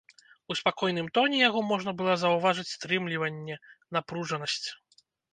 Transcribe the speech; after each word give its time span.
У 0.53 0.55
спакойным 0.59 1.09
тоне 1.17 1.41
яго 1.49 1.59
можна 1.71 1.91
было 1.99 2.13
заўважыць 2.23 2.65
стрымліванне, 2.77 3.55
напружанасць. 3.99 4.65